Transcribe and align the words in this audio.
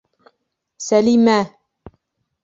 Сәлимә! 0.85 1.35